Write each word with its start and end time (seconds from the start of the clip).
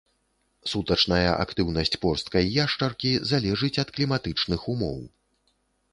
Сутачная 0.71 1.29
актыўнасць 1.43 1.93
порсткай 2.05 2.49
яшчаркі 2.65 3.11
залежыць 3.33 3.73
ад 3.85 3.89
кліматычных 3.99 4.61
умоў. 4.75 4.99